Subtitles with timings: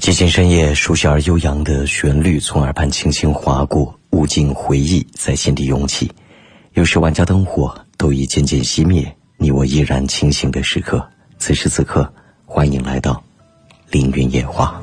[0.00, 6.10] 寂静深夜，熟悉而悠扬的旋律从耳畔轻轻划过，无尽回忆在心底涌起。
[6.74, 11.06] 有时万家灯火都已渐渐熄灭，你我依然清醒的时刻。
[11.38, 12.12] 此时此刻，
[12.44, 13.22] 欢迎来到
[13.90, 14.82] 凌云夜话。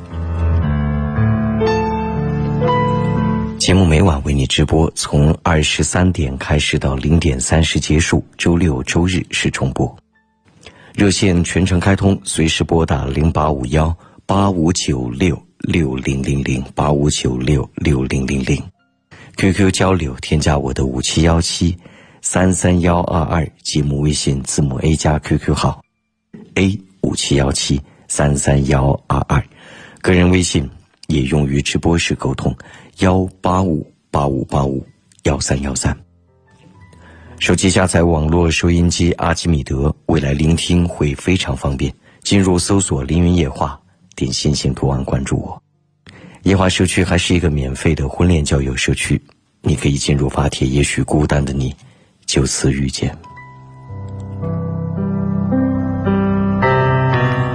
[3.60, 9.96] 节目每晚为你直播，从二十三点开始到零点三十结束，周六周日是重播。
[10.96, 13.96] 热线全程开通，随时拨打零八五幺。
[14.28, 18.60] 八五九六六零零零八五九六六零零零
[19.38, 21.78] ，QQ 交流添加我的五七幺七
[22.24, 25.80] 三三幺二二节目微信字母 A 加 QQ 号
[26.56, 29.46] A 五七幺七三三幺二二，
[30.02, 30.68] 个人微信
[31.06, 32.58] 也用于直播时沟通
[32.98, 34.84] 幺八五八五八五
[35.26, 36.05] 幺三幺三。
[37.46, 41.94] 手机下载网络收音机阿基米德，未来聆听会非常方便。
[42.24, 43.80] 进入搜索“凌云夜话”。
[44.18, 45.62] 点心形图案关注我，
[46.42, 49.22] 夜话社区还是一个免费的婚恋交友社区，
[49.62, 51.72] 你可以进入发帖，也许孤单的你
[52.26, 53.16] 就此遇见。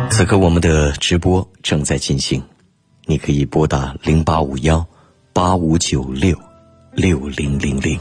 [0.08, 2.40] 此刻我们的直播正在进行，
[3.06, 4.86] 你可以拨打零八五幺
[5.32, 6.38] 八五九六
[6.94, 7.98] 六零零零。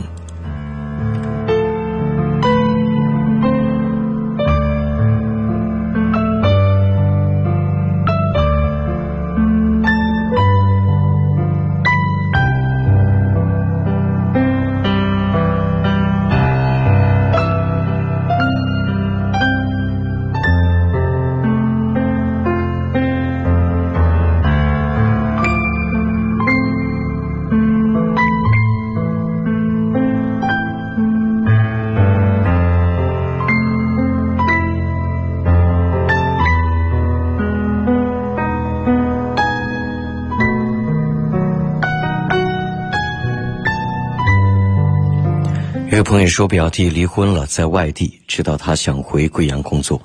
[46.10, 50.02] 朋友说表弟离婚了，在外地，知道他想回贵阳工作，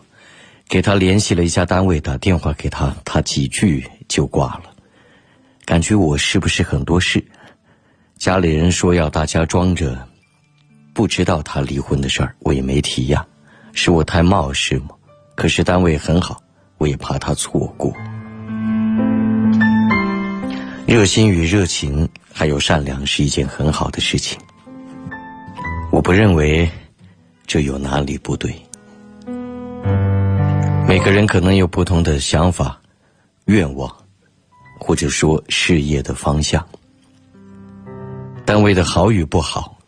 [0.68, 4.64] 给他联系了一家单位，打电话给他，他几句就挂了。
[5.64, 7.24] 感觉我是不是很多事？
[8.18, 10.06] 家里人说要大家装着
[10.92, 13.26] 不知道他离婚的事儿，我也没提呀。
[13.72, 14.90] 是我太冒失吗？
[15.34, 16.38] 可是单位很好，
[16.76, 17.90] 我也怕他错过。
[20.86, 24.38] 热心与热情还有善良是一件很好的事情。
[25.94, 26.68] 我不认为
[27.46, 28.52] 这有哪里不对。
[30.88, 32.80] 每个人可能有不同的想法、
[33.44, 33.88] 愿望，
[34.80, 36.66] 或者说事业的方向。
[38.44, 39.78] 单位的好与不好，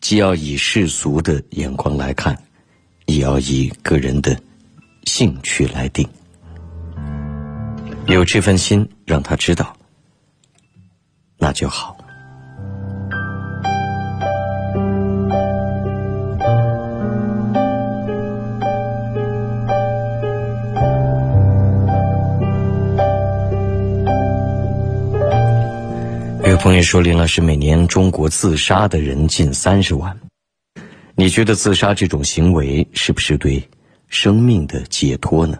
[0.00, 2.40] 既要以世俗的眼光来看，
[3.06, 4.40] 也要以个人的
[5.02, 6.08] 兴趣来定。
[8.06, 9.76] 有这份心，让他知道，
[11.38, 11.96] 那就好。
[26.62, 30.14] 朋友说：“林老师，每年中国自杀的人近三十万，
[31.14, 33.66] 你觉得自杀这种行为是不是对
[34.08, 35.58] 生命的解脱呢？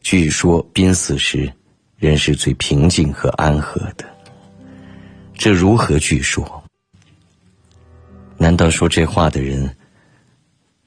[0.00, 1.48] 据说濒死时，
[1.96, 4.04] 人是最平静和安和的。
[5.34, 6.64] 这如何据说？
[8.36, 9.72] 难道说这话的人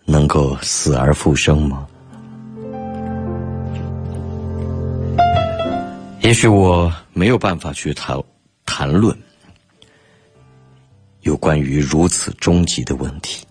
[0.03, 1.87] 能够死而复生吗？
[6.19, 8.21] 也许我没有办法去谈
[8.65, 9.17] 谈论。”
[11.25, 13.43] 有关于如此终极的问题，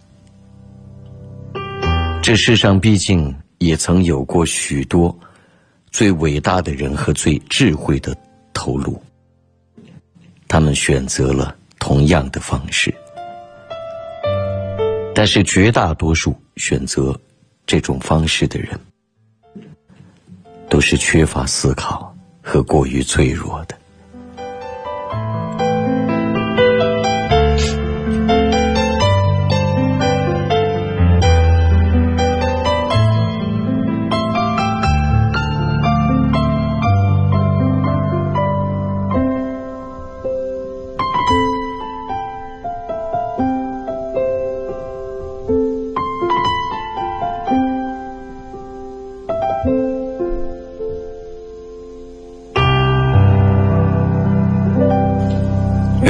[2.23, 5.17] 这世上毕竟也曾有过许多
[5.91, 8.17] 最伟大的人和最智慧的
[8.53, 8.97] 头颅，
[10.47, 12.95] 他们选择了同样的方式，
[15.13, 17.19] 但是绝大多数选择
[17.67, 18.79] 这种方式的人，
[20.71, 23.77] 都是缺乏思考和过于脆弱的。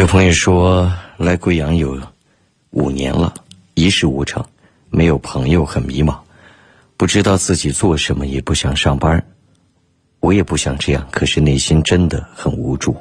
[0.05, 1.99] 有朋友说来贵阳有
[2.73, 3.33] 五年了，
[3.73, 4.45] 一事无成，
[4.91, 6.15] 没有朋友，很迷茫。
[6.99, 9.27] 不知道自己做什么，也不想上班。
[10.21, 12.95] 我也不想这样，可是内心真的很无助，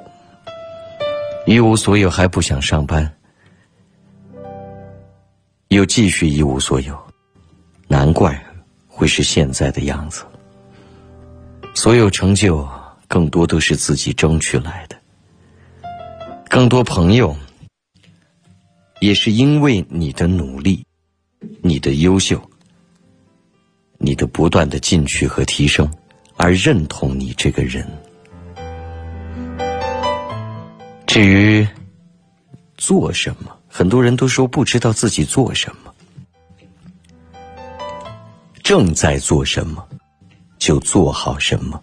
[1.46, 3.14] 一无所有还不想上班，
[5.68, 6.98] 又继续一无所有，
[7.86, 8.42] 难怪
[8.88, 10.24] 会是现在的样子。
[11.76, 12.66] 所有成就，
[13.10, 14.96] 更多都是自己争取来的，
[16.54, 17.36] 更多朋友，
[19.00, 20.86] 也是因为你的努力，
[21.64, 22.40] 你的优秀。
[23.98, 25.92] 你的不断的进取和提升，
[26.38, 27.84] 而认同你这个人。
[31.08, 31.68] 至于
[32.78, 35.92] 做什么，很多人都说不知道自己做什么，
[38.62, 39.84] 正在做什么，
[40.60, 41.82] 就做好什么，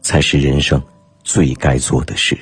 [0.00, 0.80] 才是人生
[1.24, 2.38] 最该做的事。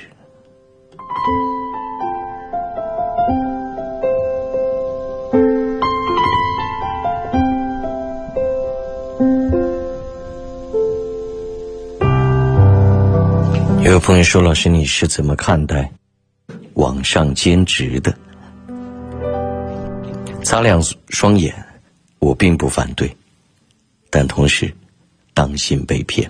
[14.03, 15.89] 朋友说：“老师，你是怎么看待
[16.73, 18.13] 网上兼职的？”
[20.43, 21.55] 擦亮双眼，
[22.19, 23.15] 我并不反对，
[24.09, 24.75] 但同时
[25.33, 26.29] 当心被骗。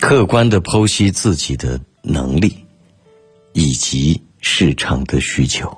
[0.00, 2.64] 客观的剖析自己的能力
[3.52, 5.70] 以及市场的需求。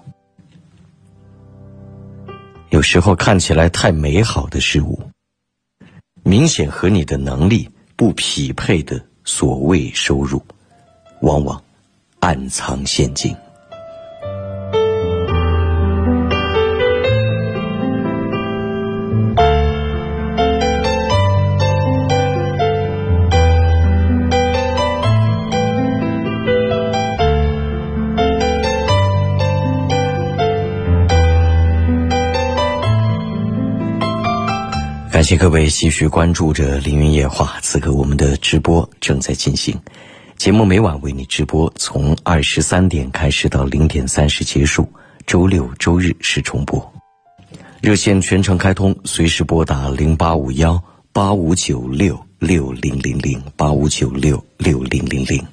[2.68, 5.10] 有时候看起来太美好的事物，
[6.22, 9.09] 明显和你的能力不匹配的。
[9.32, 10.42] 所谓收入，
[11.20, 11.62] 往往
[12.18, 13.34] 暗藏陷阱。
[35.20, 39.78] 感谢各位继续关注着《凌云夜话》，此刻我们的直播正在进行，
[40.38, 44.90] 节目每晚为你直播，从二十三点开始到零点三十结束，
[45.26, 46.90] 周六周日是重播。
[47.82, 50.82] 热线全程开通，随时拨打零八五幺
[51.12, 55.46] 八五九六六零零零八五九六六零零零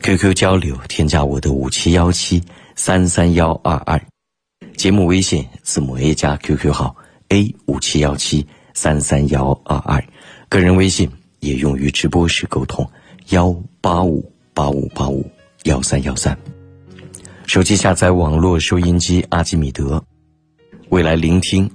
[0.00, 2.40] ，QQ 交流添加我的五七幺七
[2.76, 4.00] 三三幺二二，
[4.76, 6.94] 节目微信字母 A 加 QQ 号
[7.30, 8.46] A 五七幺七。
[8.74, 10.02] 三三幺二二，
[10.48, 11.10] 个人微信
[11.40, 12.88] 也用于直播时沟通，
[13.28, 15.28] 幺八五八五八五
[15.64, 16.36] 幺三幺三。
[17.46, 20.02] 手机下载网络收音机阿基米德，
[20.88, 21.70] 未来聆听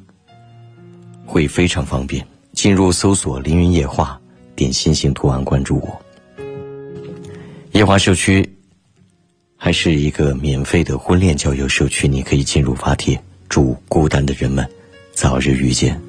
[1.26, 2.26] 会非常方便。
[2.54, 4.20] 进入搜索“凌云夜话”，
[4.56, 6.02] 点心型图案关注我。
[7.74, 8.44] 夜华社区
[9.56, 14.68] 还是一个免费的婚恋交友社区，你可以进入发帖，祝孤单的人们
[15.14, 16.02] 早日遇见。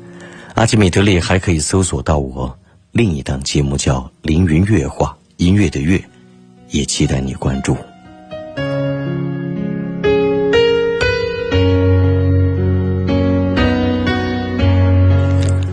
[0.59, 2.59] 阿基米德里还可以搜索到我
[2.91, 6.05] 另一档节目，叫《凌云乐话》，音乐的乐，
[6.71, 7.77] 也期待你关注。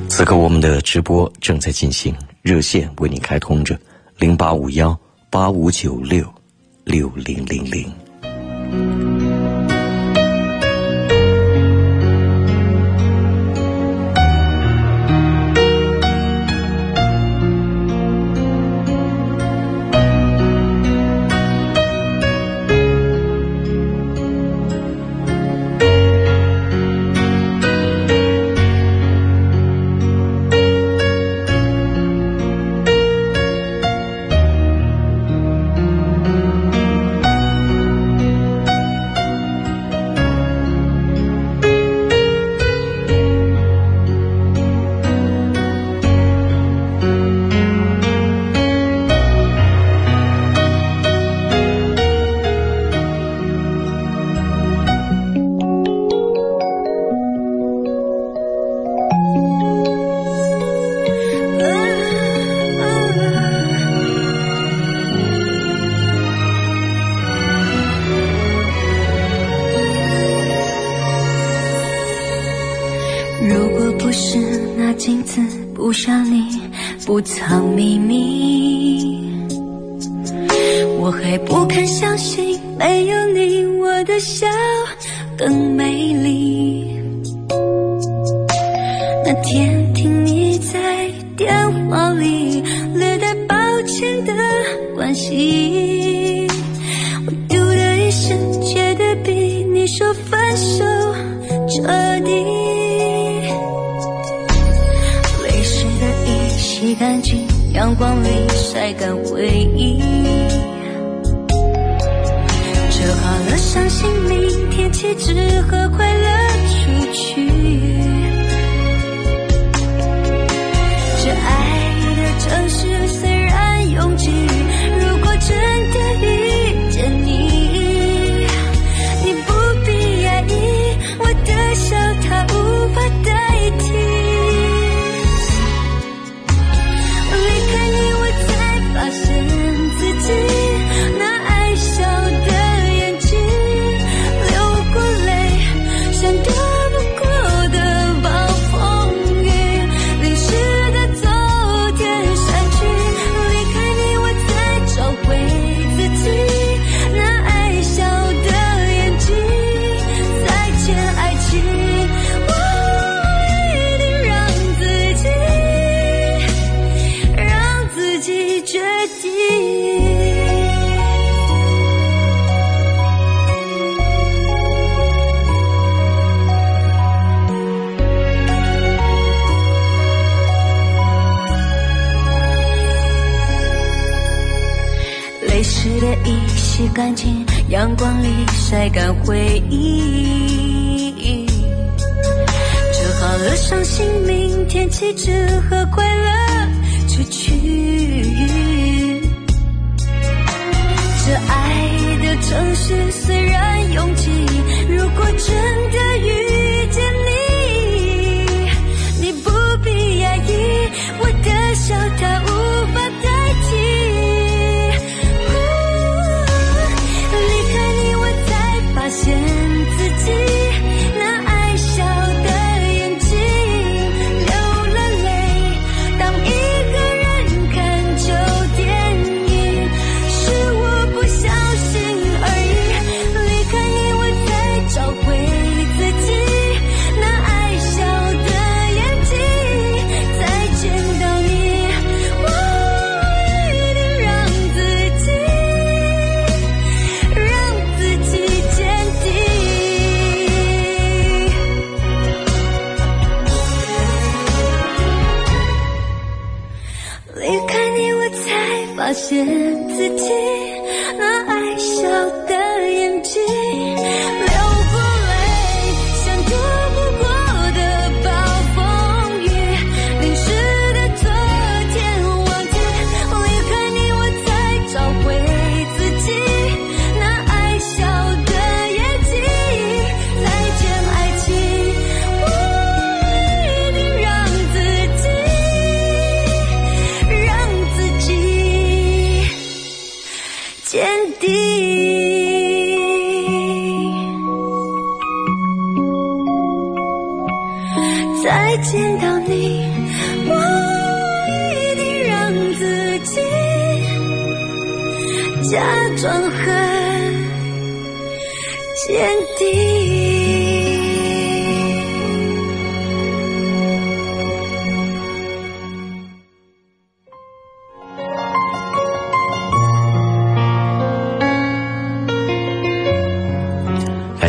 [0.08, 3.76] 此刻我们的直播正在进行，热线为你开通着
[4.20, 4.96] 零八五幺
[5.32, 6.32] 八五九六
[6.84, 9.05] 六零零零。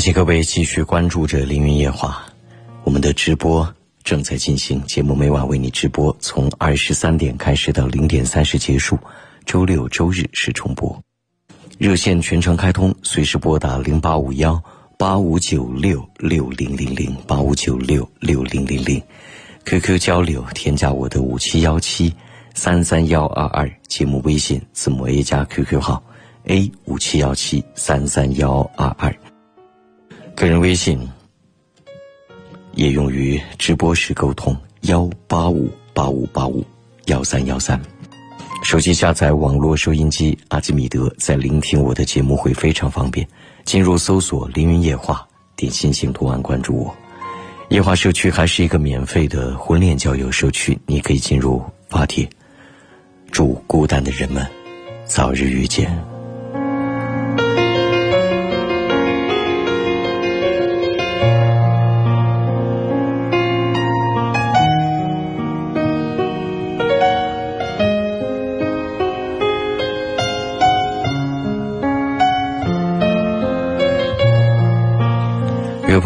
[0.06, 2.25] 谢各位继续关注着《凌云夜话》，
[2.84, 8.96] 我们的直播正在进行，节目每晚为你直播，从二十三点开始到零点三十结束，
[9.46, 10.96] 周六周日是重播。
[11.76, 14.62] 热线全程开通，随时拨打零八五幺
[14.96, 19.02] 八五九六六零零零八五九六六零零零
[19.64, 22.14] ，QQ 交流添加我的五七幺七
[22.54, 26.00] 三三幺二二，节目微信字母 A 加 QQ 号
[26.44, 29.12] A 五七幺七三三幺二二。
[30.37, 31.00] 个人微信
[32.75, 36.62] 也用于直播时沟通，幺八五八五八五
[37.07, 37.81] 幺三幺三。
[38.62, 43.26] 手机下载网络收音机阿基米德，在聆听我的节目会非常方便。
[43.64, 45.26] 进入搜索“凌云夜话”，
[45.57, 46.95] 点心形图案关注我。
[47.71, 52.28] 夜话社区还是一个免费的婚恋交友社区，你可以进入发帖。
[53.31, 54.47] 祝孤单的人们
[55.07, 56.15] 早日遇见。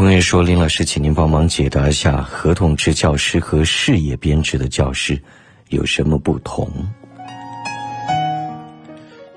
[0.00, 5.22] 朋友说：“林老师，请您帮忙解答一下合同制教师和事业编制的教师
[5.68, 6.70] 有什么不同？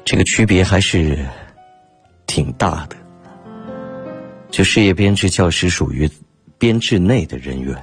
[0.06, 1.28] 这个区别还是
[2.28, 2.96] 挺大的。
[4.52, 6.10] 就事业编制教师属于
[6.58, 7.76] 编制内的人员，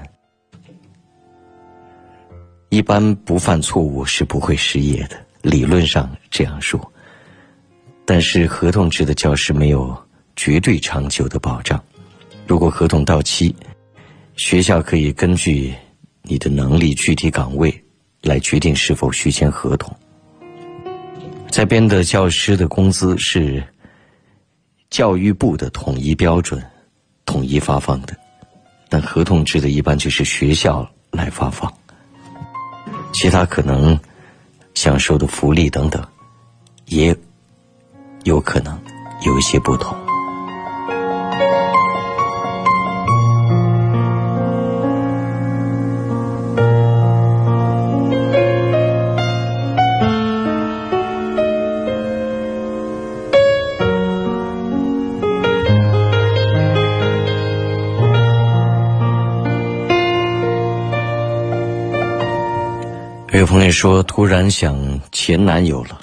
[2.71, 5.19] 一般不犯错误是不会失业的。
[5.43, 6.81] 理论上这样说，
[8.07, 9.95] 但是合同制的教师没有
[10.35, 11.79] 绝对长久的保障。
[12.51, 13.55] 如果合同到期，
[14.35, 15.73] 学校可以根据
[16.23, 17.73] 你的能力、具体岗位
[18.23, 19.97] 来决定是否续签合同。
[21.49, 23.63] 在编的教师的工资是。
[24.91, 26.61] 教育部的统一标准，
[27.25, 28.17] 统一发放的，
[28.89, 31.73] 但合同制的一般就是学校来发放，
[33.13, 33.97] 其他可能
[34.75, 36.05] 享受的福利等等，
[36.87, 37.17] 也
[38.25, 38.77] 有可能
[39.25, 39.97] 有一些不同。
[63.41, 65.99] 有朋友说，突然想前男友了。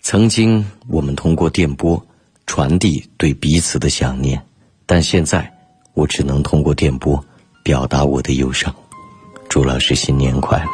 [0.00, 2.00] 曾经我们通过电波
[2.46, 4.40] 传递对彼此的想念，
[4.86, 5.52] 但现在
[5.92, 7.20] 我只能通过电波
[7.64, 8.72] 表达我的忧伤。
[9.48, 10.70] 祝老师新年快乐！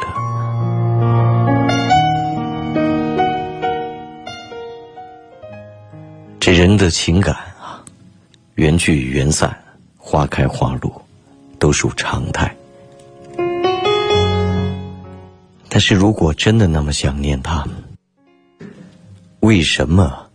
[6.39, 7.83] 这人的情感啊，
[8.53, 9.51] 缘聚缘散，
[9.97, 11.03] 花开花落，
[11.57, 12.55] 都属常态。
[15.73, 17.65] 但是如果真的那么想念他，
[19.39, 20.29] 为什么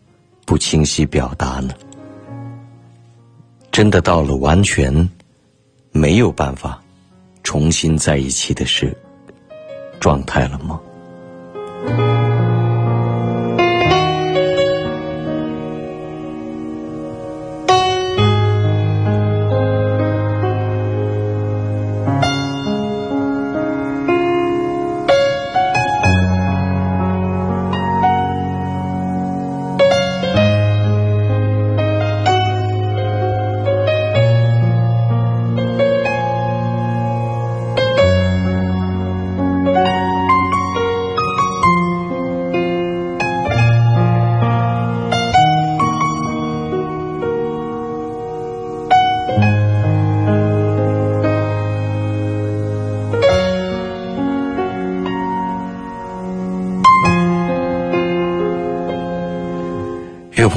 [0.45, 1.73] 不清晰表达呢？
[3.71, 5.09] 真的到了完全
[5.93, 6.83] 没有办法
[7.45, 8.93] 重新在一起的时
[10.01, 10.81] 状态了吗？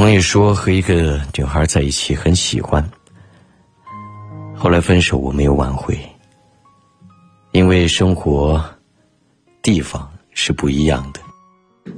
[0.01, 2.83] 朋友说和一个女孩在一起很喜欢，
[4.57, 5.95] 后来分手，我没有挽回，
[7.51, 8.59] 因为生活
[9.61, 11.19] 地方是不一样的，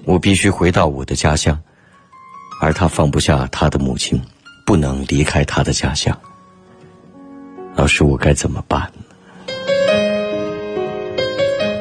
[0.03, 1.57] 我必须回到我的家乡，
[2.59, 4.21] 而他放不下他的母亲，
[4.65, 6.13] 不能离开他的家乡。
[7.73, 8.91] 老师，我该怎么办？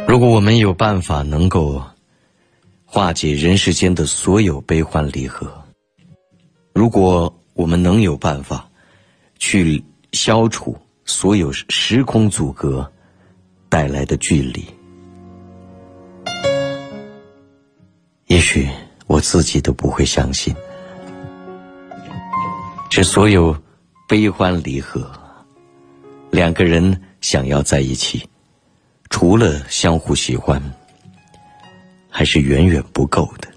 [0.06, 1.82] 如果我们有办法能够
[2.86, 5.52] 化解人世间的所有悲欢离合。
[6.72, 8.68] 如果我们能有办法
[9.38, 9.82] 去
[10.12, 12.90] 消除所有时空阻隔
[13.68, 14.64] 带来的距离，
[18.26, 18.68] 也许
[19.06, 20.54] 我自己都不会相信，
[22.88, 23.54] 这所有
[24.08, 25.10] 悲欢离合，
[26.30, 28.26] 两个人想要在一起，
[29.10, 30.62] 除了相互喜欢，
[32.08, 33.51] 还是远远不够的。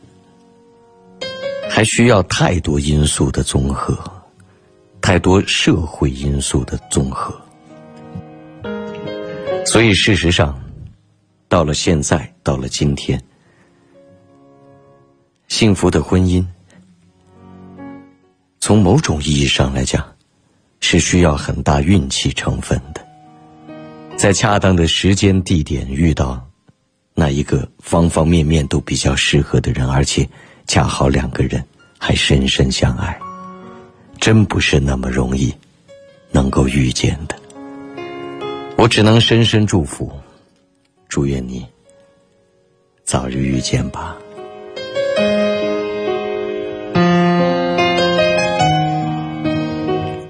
[1.70, 3.98] 还需要太多因素的综合，
[5.02, 7.36] 太多社会因素的综合。
[9.66, 10.58] 所以，事实上，
[11.50, 13.22] 到了现在，到了今天，
[15.50, 16.46] 幸福的婚姻，
[18.60, 20.06] 从某种意义上来讲，
[20.80, 23.06] 是需要很大运气成分的，
[24.16, 26.42] 在恰当的时间、地点遇到
[27.14, 30.28] 那一个方方面面都比较适合的人，而且。
[30.68, 31.64] 恰好两个人
[31.98, 33.18] 还深深相爱，
[34.20, 35.54] 真不是那么容易
[36.32, 37.36] 能够遇见的。
[38.78, 40.12] 我只能深深祝福，
[41.08, 41.66] 祝愿你
[43.04, 44.18] 早日遇见吧。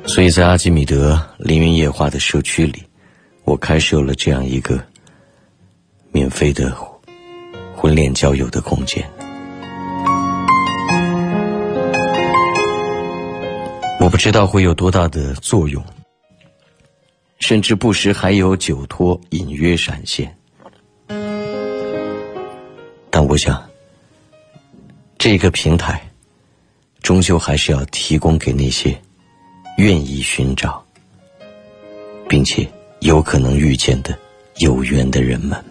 [0.06, 2.84] 所以在阿基米德凌云夜话的社区里，
[3.44, 4.82] 我开设了这样一个
[6.12, 6.76] 免费的
[7.76, 9.04] 婚恋交友的空间。
[14.06, 15.84] 我不知道会有多大的作用，
[17.40, 20.32] 甚至不时还有酒托隐约闪现。
[23.10, 23.68] 但我想，
[25.18, 26.00] 这个平台，
[27.02, 28.96] 终究还是要提供给那些
[29.80, 30.86] 愿意寻找，
[32.30, 34.16] 并且有可能遇见的
[34.58, 35.66] 有缘的人们。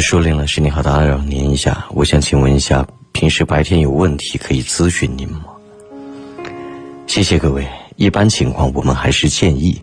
[0.00, 5.44] 舒：“林老师，你好，打扰您一下，我想请问一下，平时白天有问题可以咨询您吗？”
[7.06, 7.66] 谢谢各位。
[7.96, 9.80] 一般情况，我们还是建议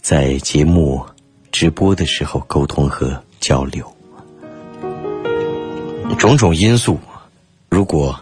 [0.00, 1.04] 在节目
[1.50, 3.84] 直播的时候沟通和交流。
[6.18, 6.98] 种种因素，
[7.68, 8.18] 如果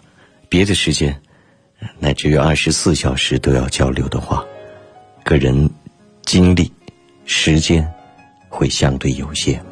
[0.48, 1.20] 别的时间
[1.98, 4.44] 乃至于二十四小时都要交流的话，
[5.24, 5.68] 个人
[6.24, 6.72] 精力、
[7.26, 7.86] 时间
[8.48, 9.62] 会相对有限。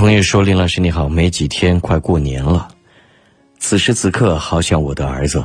[0.00, 2.66] 朋友说：“林老师你好，没几天快过年了，
[3.58, 5.44] 此时此刻好想我的儿子。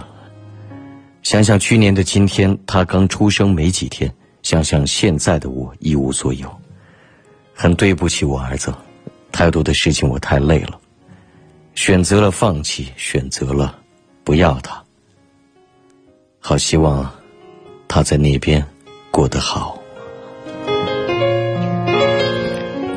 [1.23, 4.09] 想想去年的今天，他刚出生没几天；
[4.43, 6.49] 想想现在的我一无所有，
[7.53, 8.73] 很对不起我儿子。
[9.29, 10.79] 太多的事情我太累了，
[11.73, 13.77] 选择了放弃，选择了
[14.23, 14.81] 不要他。
[16.39, 17.13] 好希望
[17.89, 18.65] 他在那边
[19.11, 19.77] 过得好。”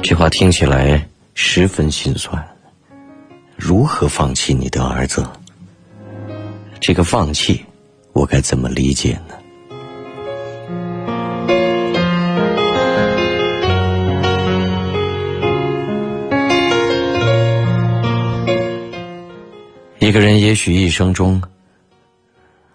[0.05, 1.08] 这话听起来。
[1.41, 2.45] 十分心酸，
[3.55, 5.25] 如何放弃你的儿子？
[6.81, 7.65] 这个放弃，
[8.13, 9.37] 我该怎么理解呢？
[20.01, 21.41] 一个人也许一生中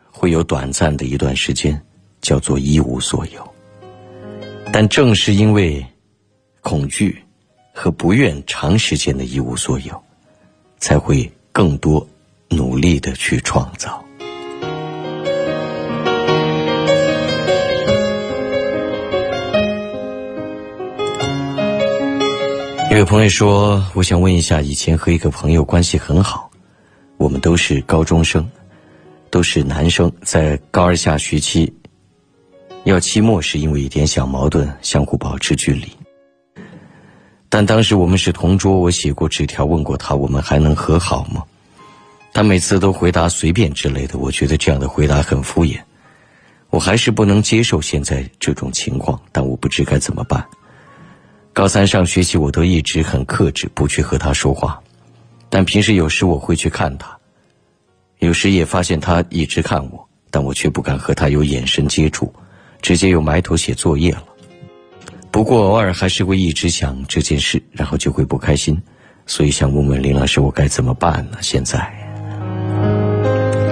[0.09, 1.79] 会有短暂的一段时间，
[2.21, 3.53] 叫做一无所有，
[4.71, 5.85] 但正是因为
[6.61, 7.22] 恐惧。
[7.73, 10.01] 和不愿长时间的一无所有，
[10.77, 12.07] 才会更多
[12.47, 13.99] 努力的去创造。
[22.91, 26.51] 有位朋友说：“我想问一下，以前和一个朋友关系很好，
[27.17, 28.47] 我们都是高中生，
[29.31, 31.73] 都是男生，在高二下学期
[32.83, 35.87] 要期末时，因为一点小矛盾，相互保持距离。”
[37.53, 41.43] 但当时我们是同桌，我写过纸条问过他，我们还能和好吗？
[42.33, 45.79] 他每次都回答随便之类的，我觉得这样的回答很敷衍，
[46.71, 50.43] 我还是不能接受现在这种情况，但我不知该怎么办。
[51.53, 54.81] 高三上学期我都一直很克制，不去和他说话，
[55.47, 57.15] 但平时有时我会去看他，
[58.17, 62.33] 有时也发现他一直看我，但我却不敢和他有眼神接触，
[62.81, 64.23] 直接又埋头写作业了。
[65.33, 68.79] 不过偶尔还是会一直想这件事，然后就会不开心，
[69.25, 71.39] 所以想问问林老师，我该怎么办呢？
[71.41, 71.91] 现在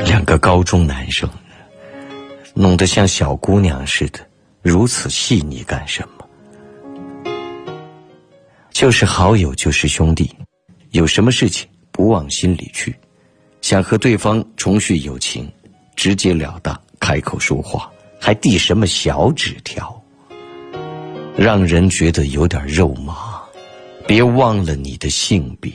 [0.08, 1.30] 两个高中男生
[2.56, 4.19] 弄得像小姑娘似的，
[4.63, 7.32] 如此细腻干什么？
[8.71, 10.36] 就是好友，就是兄弟，
[10.89, 12.95] 有什么事情不往心里去，
[13.62, 15.47] 想和对方重续友情，
[15.95, 17.88] 直截了当开口说话，
[18.19, 20.00] 还递什么小纸条？
[21.41, 23.41] 让人觉得有点肉麻，
[24.06, 25.71] 别忘了你的性别。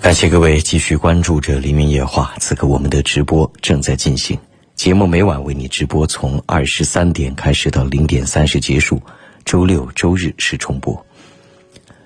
[0.00, 4.38] 感谢各位继续关注着《黎明夜话》，此刻我们的直播正在进行。
[4.78, 9.02] 节目每晚为你直播，从二十三点开始到零点三十结束，
[9.44, 11.04] 周六周日是重播。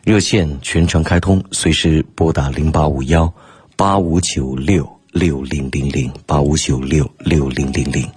[0.02, 3.30] 热线全程开通，随时拨打零八五幺
[3.76, 8.10] 八五九六六零零零八五九六六零零零。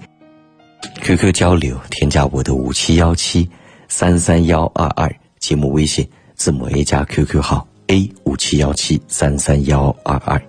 [1.01, 3.49] QQ 交流，添加我的五七幺七
[3.89, 10.41] 三三幺二二节目微信，字母 A 加 QQ 号 A 五七幺七三三幺二二，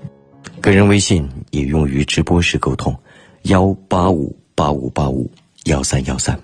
[0.61, 2.97] 个人微信也用于直播时沟通。
[3.49, 5.31] 幺八五八五八五
[5.67, 6.37] 幺三幺三，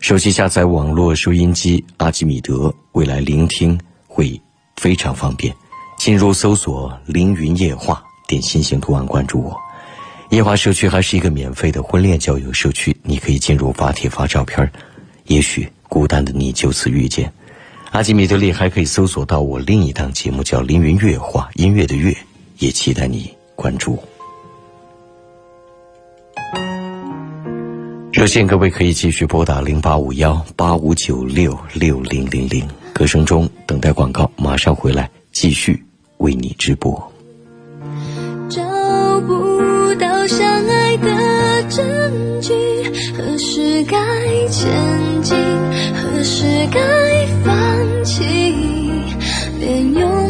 [0.00, 3.78] 手机下载网络收音机阿基米德，未来聆听
[4.08, 4.40] 会
[4.76, 5.54] 非常方便。
[5.96, 9.56] 进入搜索“凌云夜话”，点心形图案关注我。
[10.30, 14.68] 夜话社区还是一个免费的婚恋交友社区，你可以进入发帖发照片
[15.26, 17.32] 也许孤单的你就此遇见。
[17.92, 22.12] 阿基米德里还可以搜索到我另一档节目叫“凌云乐话”，音乐的乐，
[22.58, 23.96] 也期待你关注。
[28.24, 35.84] 热线各位可以继续拨打零八五幺八五九六六零零零，歌声中等待广告，马上回来继续
[36.16, 36.94] 为你直播。
[38.48, 38.62] 找
[39.26, 42.54] 不到相爱的证据，
[43.14, 43.98] 何时该
[44.48, 44.72] 前
[45.20, 45.36] 进，
[45.94, 46.80] 何时该
[47.44, 48.24] 放弃，
[49.60, 50.23] 连拥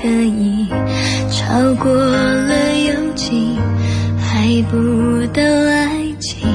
[0.00, 0.66] 可以。
[1.30, 3.56] 超过了友情，
[4.18, 5.88] 还不到爱
[6.20, 6.48] 情，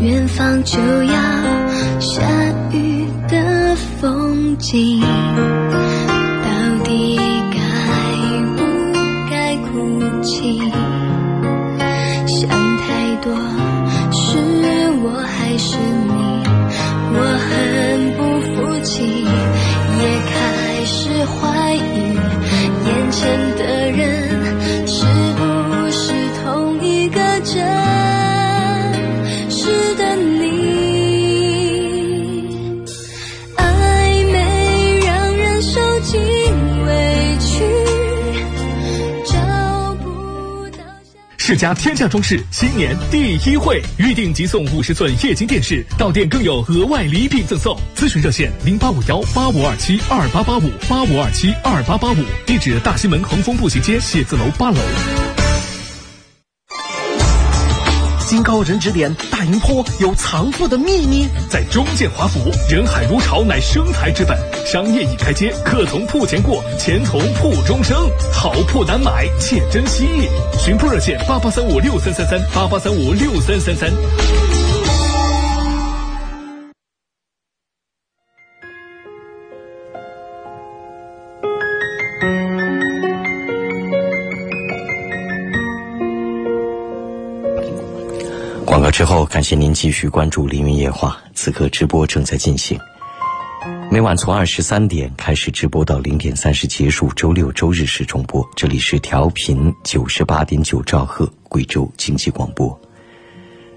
[0.00, 2.22] 远方就要下
[2.72, 5.00] 雨的风景，
[41.46, 47.78] 世家天价装饰新年第一会，预定即送五十寸液晶电视，到店更有额外礼品赠送。
[47.94, 54.78] 咨询热线零八五幺八五二七二八八五八五二七二八八五，地址大西门恒丰步行街写字楼八楼。
[58.42, 61.28] 高人指点，大营坡有藏富的秘密。
[61.48, 64.36] 在中建华府，人海如潮乃生财之本。
[64.66, 67.96] 商业已开街，客从铺前过，钱从铺中生。
[68.32, 70.06] 好铺难买，且珍惜。
[70.58, 74.65] 寻铺热线八八三五六三三三八八三五六三三三。
[88.96, 92.80] 之后，感谢您继续关注《凌云夜话》，此刻直播正在进行。
[93.90, 98.42] 每晚从二十三点开始直播到零点三十结束，周六周日是重播。
[98.56, 102.80] 这里是调频九十八点九兆赫贵州经济广播。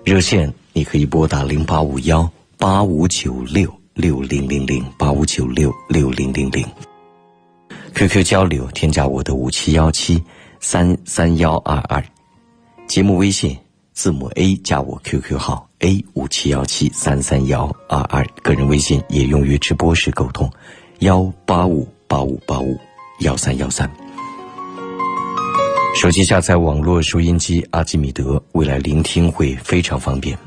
[0.05, 6.65] 热线你可以拨打零八五幺八五九六六零零零八五九六六零零零。
[7.93, 10.23] QQ 交流，添加我的五七幺七
[10.62, 12.01] 三三幺二二。
[12.88, 13.58] 节目微信
[14.00, 20.50] 字母 A 加我 QQ 号 A 五七幺七三三幺二二，个人微信也用于直播时沟通，
[21.00, 22.80] 幺八五八五八五
[23.20, 23.92] 幺三幺三。
[25.98, 30.38] 手机下载网络收音机阿基米德，未来聆听会非常方便。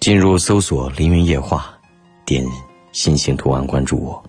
[0.00, 1.70] 进入搜索“凌云夜话”，
[2.24, 2.42] 点
[2.92, 4.24] 心形图案关注我。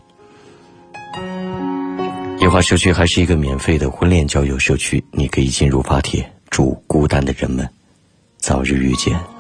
[2.42, 7.66] 夜话社区还是一个免费的婚恋交友社区，你可以进入发帖，祝孤单的人们
[8.38, 9.37] 早日遇见。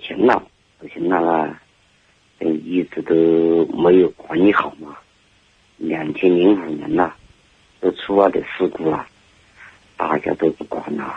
[0.00, 0.42] 钱了，
[0.78, 1.56] 不行了呢，
[2.40, 4.96] 嗯，一直都没有管理好嘛。
[5.76, 7.14] 两千零五年了，
[7.80, 9.06] 都出了点事故了，
[9.96, 11.14] 大家都不管了，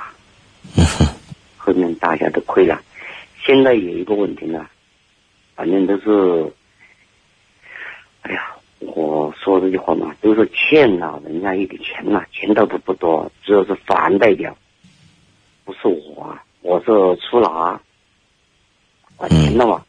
[1.57, 2.81] 后面大家都亏了。
[3.45, 4.67] 现在有一个问题呢，
[5.55, 6.53] 反正都是，
[8.21, 8.49] 哎呀。
[8.85, 14.57] 我说这句话嘛，都是欠了人家一点钱了，钱倒不不多，主要是还代表，
[15.63, 16.85] 不是我，啊，我是
[17.21, 17.81] 出纳，
[19.27, 19.83] 管钱了嘛，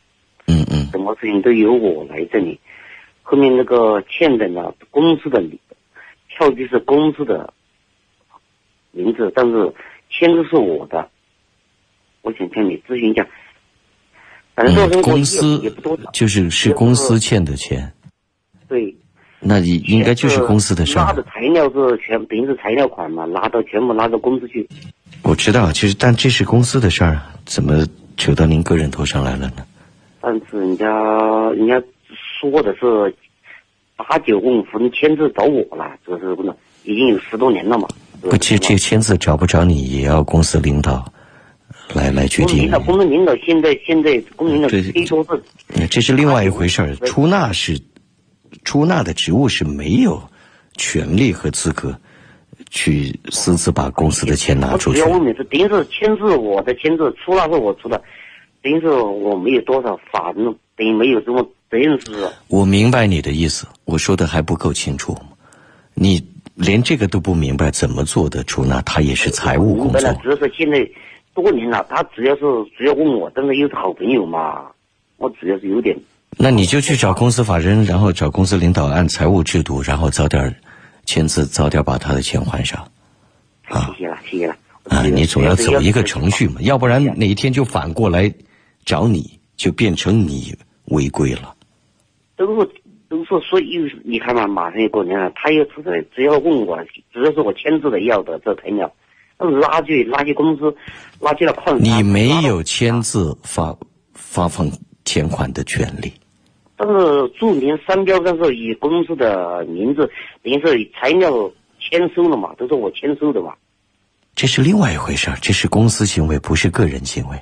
[0.47, 2.61] 嗯嗯，什么事情都由我来这里，
[3.23, 5.43] 后面那个欠的呢，公司的
[6.29, 7.53] 票据是公司的
[8.93, 9.73] 名字，但是
[10.11, 11.09] 签字是我的，
[12.23, 13.27] 我想向你咨询一下，
[14.55, 17.93] 反正嗯，公司也不多少，就是是公司欠的钱，
[18.69, 18.95] 对。
[19.47, 21.05] 那你应该就是公司的事儿。
[21.05, 24.67] 拉的材料是全，等于是材料款嘛，拿到全部拿到公司去。
[25.23, 27.11] 我知道，其实但这是公司的事儿。
[27.11, 27.85] 啊，怎么
[28.17, 29.65] 扯到您个人头上来了呢？
[30.21, 30.87] 但是人家
[31.51, 31.83] 人家
[32.41, 33.15] 说的是
[33.97, 36.53] 八九问分签字找我了，这是不是
[36.85, 37.89] 已经有十多年了嘛？
[38.21, 41.13] 不，这这签字找不着你，也要公司领导
[41.95, 42.65] 来来决定。
[42.65, 46.95] 领导，公司领导现在现在公司领导可以说是，这是另外一回事儿。
[46.97, 47.81] 出纳是。
[48.63, 50.23] 出纳的职务是没有
[50.75, 52.01] 权利和资格
[52.75, 55.01] 去私自把公司的钱拿出去。
[55.01, 58.03] 我主要问的是，等于是签字我的签字，出纳是我出的，
[58.63, 60.45] 等于是我没有多少法律，
[60.77, 62.29] 等于没有什么责任是。
[62.49, 65.21] 我明白你的意思，我说的还不够清楚吗？
[65.95, 66.21] 你
[66.57, 68.83] 连这个都不明白，怎么做的出纳？
[68.83, 69.93] 他也是财务工作。
[69.93, 70.85] 明白了，只是现在
[71.33, 72.43] 多年了，他只要是
[72.77, 74.67] 只要问我，但是又是好朋友嘛，
[75.19, 75.97] 我主要是有点。
[76.37, 80.57] 那你就去找公司法人，然后找公司领导按财务制度，然后早点
[81.05, 82.89] 签字，早点把他的钱还上。
[83.69, 84.57] 啊，谢谢了，谢谢了。
[84.85, 88.33] 啊，你总要走一个程序嘛，要不然哪一天就反过来
[88.85, 90.55] 找你，就变成你
[90.87, 91.55] 违规了。
[92.37, 92.71] 都是
[93.09, 96.79] 都是说又你看嘛，马上要过年了，他又出来，只要问我，
[97.13, 98.93] 只要是我签字的要的这材料，
[99.39, 100.77] 垃圾垃圾公司
[101.21, 103.75] 垃圾的矿你没有签字发
[104.13, 104.71] 发放
[105.05, 106.13] 钱款的权利。
[106.77, 110.11] 但是注明商标但是以公司的名字，
[110.43, 113.55] 等于是材料签收了嘛，都是我签收的嘛。
[114.35, 117.37] 这是另外一回事这是公司行为，不是个人行为。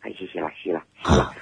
[0.00, 1.32] 哎，谢谢了，谢了，谢了。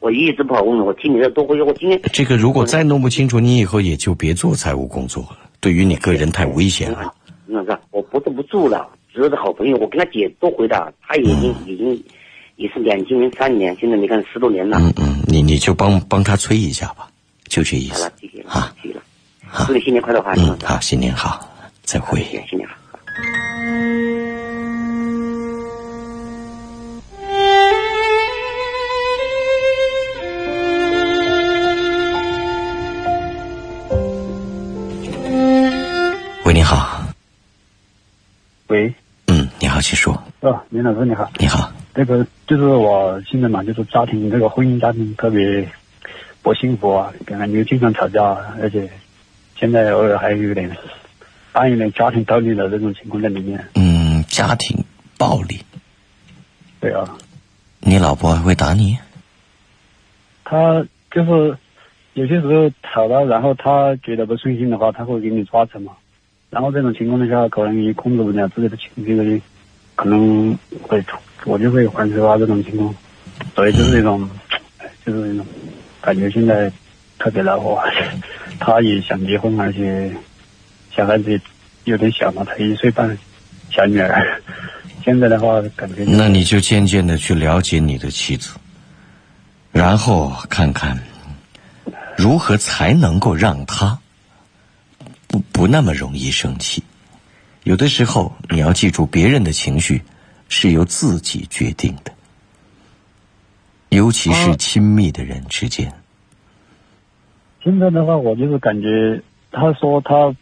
[0.00, 7.14] 我一直不好问，我听你的多回，我今天这个如果再弄不清楚，你以后也就别做财务工作了，对于你个人太危险了。
[7.46, 12.04] 那个，我不是不做了，只是好朋友，我跟他姐多回答，他已经、已经
[12.58, 14.76] 也是两千零三年，现在你看十多年了。
[14.80, 17.08] 嗯嗯，你你就帮帮他催一下吧，
[17.46, 18.02] 就这意思。
[18.02, 19.02] 好了，谢谢啊，谢谢了。
[19.46, 20.34] 好，祝你新年快乐，哈。
[20.36, 21.48] 嗯，好，新年好，
[21.84, 22.20] 再会。
[22.50, 22.74] 新年好。
[36.44, 37.04] 喂，你好。
[38.66, 38.92] 喂。
[39.28, 40.12] 嗯，你好，请说。
[40.40, 41.30] 哦，林老师你好。
[41.38, 41.72] 你好。
[41.98, 45.68] 这个就是我现在嘛，就是家庭这个婚姻家庭特别
[46.44, 48.22] 不幸福啊，跟俺女经常吵架，
[48.62, 48.88] 而且
[49.56, 50.70] 现在偶尔还有点
[51.52, 53.68] 伴有点家庭暴力的这种情况在里面。
[53.74, 54.78] 嗯，家庭
[55.18, 55.58] 暴力。
[56.78, 57.18] 对啊。
[57.80, 58.96] 你老婆还会打你？
[60.44, 61.58] 他就是
[62.14, 65.94] 有些时候吵了，然后他觉得不顺心的话，他会给你抓扯嘛。
[66.48, 69.42] 然后这种情况之下，可能你控制不了自己的情绪，
[69.96, 71.02] 可能会
[71.44, 72.94] 我就会还手啊这种情况，
[73.54, 74.28] 所以就是那种，
[75.06, 75.46] 就是那种
[76.00, 76.70] 感觉现在
[77.18, 77.80] 特别恼火。
[78.60, 80.10] 他也想结婚，而且
[80.94, 81.40] 小孩子
[81.84, 83.16] 有点小嘛，才一岁半，
[83.70, 84.40] 小女儿。
[85.04, 88.50] 现在的话，感觉那你就渐渐的去了解你的妻子，
[89.70, 90.98] 然后看看
[92.16, 93.96] 如何才能够让她
[95.28, 96.82] 不不那么容易生气。
[97.62, 100.02] 有的时候你要记住，别人的情绪
[100.48, 102.12] 是由自己决定的，
[103.90, 105.92] 尤其是亲密的人之间。
[107.62, 110.34] 现在的话，我就是感觉，他说他，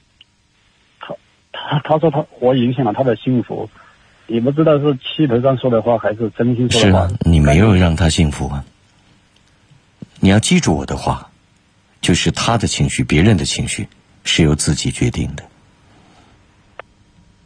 [0.98, 1.16] 他
[1.52, 3.68] 他他说他我影响了他的幸福。
[4.28, 7.07] 也不知道是气头上说的话，还是真心说的话。
[7.07, 8.64] 是你没有让他幸福啊！
[10.18, 11.30] 你要记住我的话，
[12.00, 13.88] 就是他的情绪、别人的情绪
[14.24, 15.44] 是由自己决定的。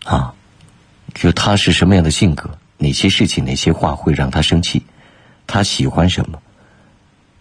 [0.05, 0.35] 啊，
[1.15, 4.83] 就他是什么样的性格，哪些事情、哪些话会让他生气，
[5.47, 6.41] 他喜欢什么，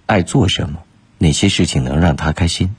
[0.05, 0.82] 爱做什么，
[1.17, 2.70] 哪些事情能让他开心，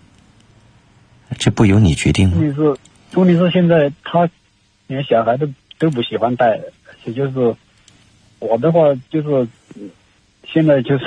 [1.39, 2.37] 这不由你决定吗？
[2.55, 2.77] 是
[3.15, 4.29] 问题是现在他
[4.87, 7.55] 连小孩都都不喜欢带，而且就是
[8.39, 8.81] 我的话
[9.11, 9.91] 就是嗯
[10.53, 11.05] 现在就是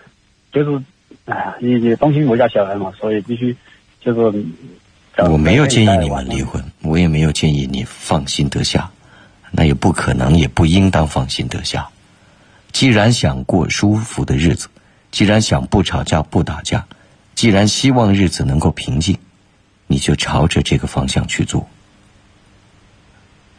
[0.52, 0.82] 就是
[1.26, 3.56] 哎呀，你你放心我家小孩嘛，所以必须
[4.00, 4.44] 就是。
[5.30, 8.90] 我没有建议你们离婚，我也没有建议你放心得下，
[9.52, 11.88] 那也不可能，也不应当放心得下。
[12.72, 14.68] 既然想过舒服的日子，
[15.10, 16.86] 既然想不吵架不打架，
[17.34, 19.18] 既然希望日子能够平静，
[19.86, 21.68] 你就朝着这个方向去做。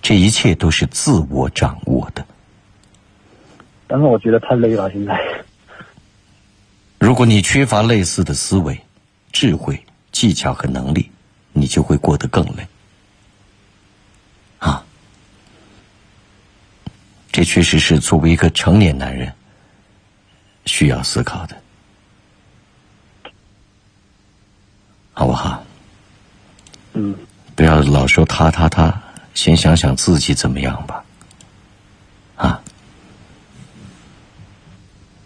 [0.02, 2.26] 这一切都是自我掌握的。
[3.86, 5.18] 但是我觉得太累了，现在。
[7.00, 8.82] 如果你缺乏类似的思维、
[9.32, 9.80] 智慧、
[10.12, 11.12] 技巧和能力，
[11.52, 12.66] 你就会过得更累。
[17.34, 19.34] 这确实是作为一个成年男人
[20.68, 21.58] 需要思考的，
[25.14, 25.66] 好不好？
[26.94, 27.16] 嗯，
[27.56, 29.02] 不要老说他他他，
[29.34, 31.04] 先想想自己怎么样吧。
[32.36, 32.62] 啊，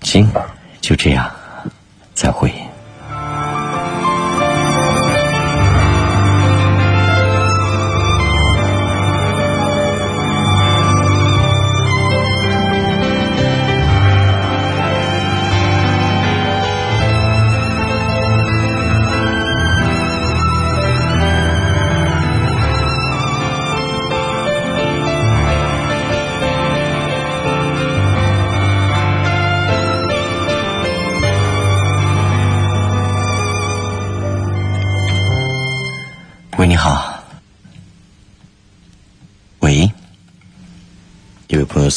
[0.01, 0.32] 行，
[0.80, 1.30] 就这样，
[2.14, 2.49] 再会。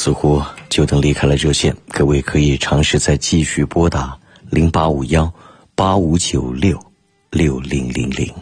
[0.03, 4.17] 似乎就等离开了热线，各位可以尝试再继续拨打
[4.49, 5.31] 零八五幺
[5.75, 6.83] 八五九六
[7.31, 8.33] 六零零零。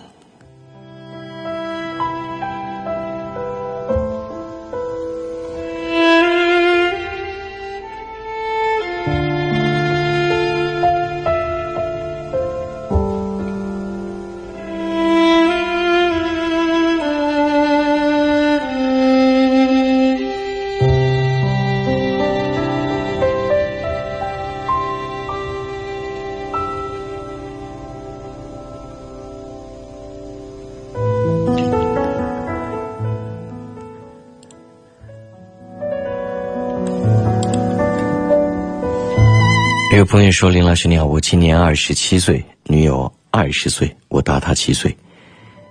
[39.99, 44.97] 有朋友说：“林老师你好，我今年二十七岁，女友二十岁，我大她七岁，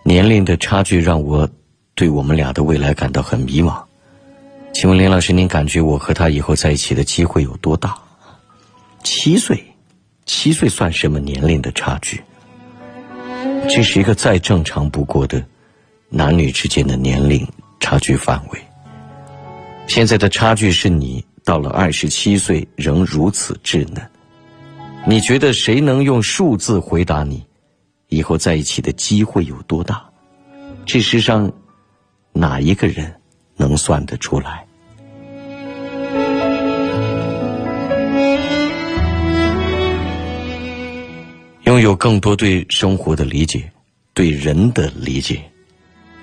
[0.03, 1.47] 年龄的差距让我
[1.95, 3.81] 对我们俩的未来感到很迷茫。
[4.73, 7.97] 请问林老师，您感觉我和她以后在一起的机会有多大？
[9.01, 9.63] 七岁，
[10.25, 12.21] 七岁算什么年龄的差距？
[13.69, 15.41] 这是一个再正常不过的
[16.09, 17.47] 男女之间的年龄
[17.79, 18.59] 差距范围。
[19.87, 24.05] 现在的差距是你到了二十七岁仍如此稚嫩。”
[25.09, 27.41] 你觉得谁能用数字回答你
[28.09, 30.03] 以后在一起的机会有多大？
[30.85, 31.49] 这世上
[32.33, 33.15] 哪一个人
[33.55, 34.67] 能算得出来？
[41.63, 43.71] 拥有更多对生活的理解，
[44.13, 45.41] 对人的理解，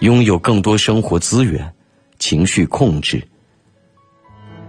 [0.01, 1.75] 拥有更多生活资源、
[2.19, 3.27] 情绪控制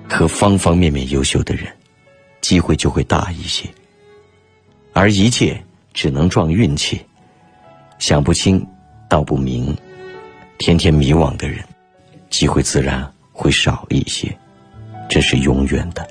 [0.09, 1.67] 和方方面面优秀的人，
[2.39, 3.67] 机会就会大一些。
[4.95, 5.61] 而一切
[5.93, 7.05] 只能撞运气，
[7.99, 8.65] 想不清，
[9.09, 9.75] 道不明，
[10.57, 11.61] 天天迷惘的人，
[12.29, 14.33] 机会自然会少一些，
[15.09, 16.07] 这是永远的。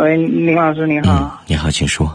[0.00, 2.06] 喂，林老师你嗯好，，你好，请说。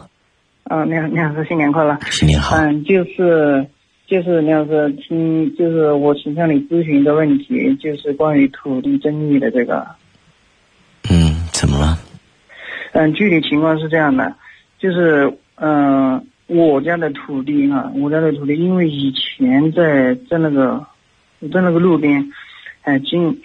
[0.63, 1.95] 啊，你好林老师新年快乐。
[2.09, 2.57] 新年好。
[2.57, 3.67] 嗯，就是
[4.07, 9.85] 就是林老师听，就是我请向你咨询一个问题，就是关于土地争议的这个。
[11.11, 11.99] 嗯，怎么了？
[12.93, 14.33] 嗯，具体情况是这样的，
[14.79, 20.83] 就是嗯、我家的土地哈，我家的土地，因为以前在在那个
[21.53, 22.31] 在那个路边，
[22.81, 23.39] 哎，经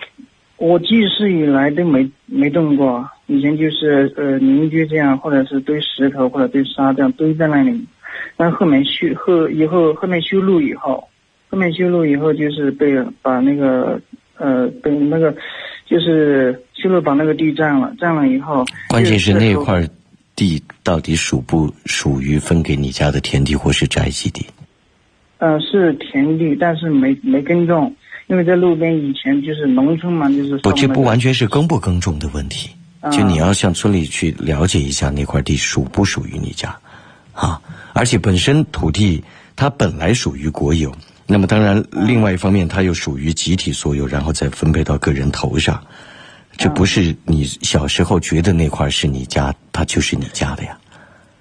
[0.57, 7.87] 我记事以来都没没动过，以前就是呃邻居这样，或者是堆石头或者堆沙这样堆在那里，
[8.37, 11.09] 但后面修后以后后面修路以后，
[11.49, 14.01] 后面修路以后就是被把那个
[14.37, 15.35] 呃被那个
[15.87, 19.87] 就是修路把那个地占了，占了以后，关键是那块
[20.35, 24.45] 地到底属不属于分给你家的田地或是宅基地？
[25.39, 27.95] 呃，是田地，但是没没耕种，
[28.27, 32.80] 因为在路边以前就是农村嘛，就是不，上那个这不完全是耕不耕种的问题，啊
[33.11, 36.77] 就你要向村里去了解一下那块地属不属于你家，
[37.33, 37.61] 啊，
[37.95, 39.23] 而且本身土地
[39.57, 40.93] 它本来属于国有，
[41.27, 45.83] 那么当然另外一方面它又属于集体所有，然后再分配到个人头上，
[46.59, 50.77] 这不是你小时候觉得那块是你家，它就是你家的呀。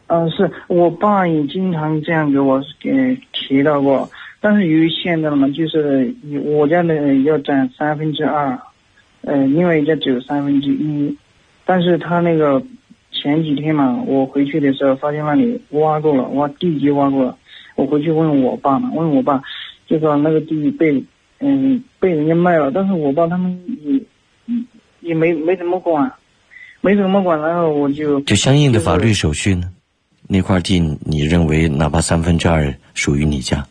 [0.07, 0.49] 嗯、是。
[0.67, 8.57] 我爸也经常这样给我给提到过，但是由于现在嘛，就是我家的要占三分之二，
[9.21, 11.17] 呃，另外一家只有三分之一，
[11.69, 12.63] 但是他那个
[13.11, 17.37] 前几天嘛，我回去的时候发现那里挖过了，挖地基挖过了，
[17.75, 19.39] 我回去问我爸嘛，问我爸，
[19.85, 21.03] 就说那个地被
[21.37, 24.01] 嗯被人家卖了，但是我爸他们也
[25.01, 26.11] 也没没怎么管，
[26.81, 29.69] 没怎么管，然后我就就相应的法律手续呢？
[30.27, 33.63] 那块地，你认为哪怕三分之二属于你家，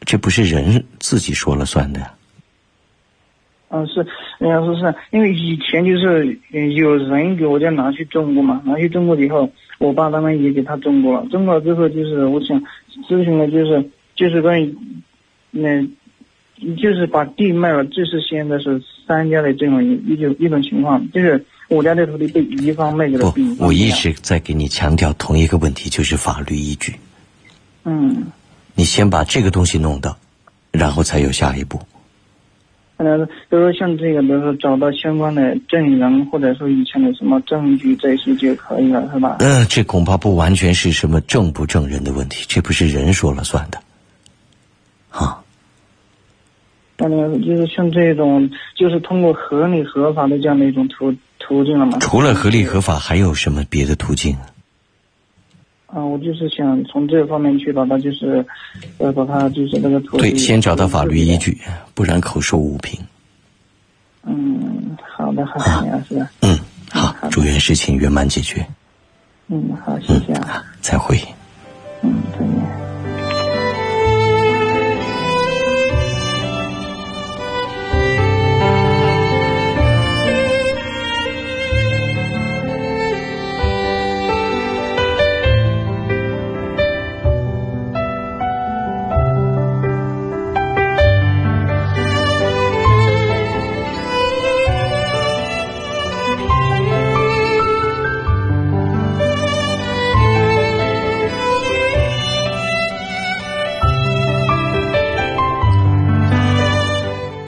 [0.00, 2.12] 这不是人自己说了算的呀？
[3.76, 4.06] 嗯，是，
[4.38, 12.62] 人家说是因为以前就是呃有人给我家拿去种过嘛，拿去种过以后，我爸他们也给他种过了，种过了之后就是我想
[13.08, 14.74] 咨询的就是就是关于，
[15.50, 15.82] 那、
[16.76, 23.66] 就是把地卖了，这是现在是三家的这种一一种一种情况，就是我家的土地被乙方卖给了不丙，方。
[23.66, 26.94] 我一直在给你强调同一个问题，就是法律依据。
[27.84, 28.26] 嗯，
[28.74, 30.16] 你先把这个东西弄到，
[30.72, 31.80] 然后才有下一步。
[32.96, 39.36] 可能比如说像这个，比如说找到相关的证人，或者说以前的什么证据这些就可以了，是吧？
[39.40, 43.78] 嗯、这恐怕不完全是什么证不证人的问题，这不是人说了算的。
[45.10, 45.42] 啊，
[46.96, 51.98] 那那个就是像这种，就是通过合理合法的这样的一种途途径了嘛？
[51.98, 54.34] 除了合理合法，还有什么别的途径？
[54.34, 54.46] 啊，
[55.88, 58.44] 我就是想从这方面去把它就是，
[58.98, 60.30] 呃，把它就是那个土地。
[60.30, 61.36] 对，先找到法律依。
[61.38, 61.56] 据，
[61.94, 62.98] 不然口说无凭。
[64.24, 66.26] 嗯，好的，好的，杨师。
[66.42, 66.58] 嗯，
[66.90, 68.66] 好祝愿事情圆满解决。
[69.48, 70.64] 嗯，好，谢谢啊。
[70.80, 71.16] 再会。
[72.02, 72.85] 嗯，再见。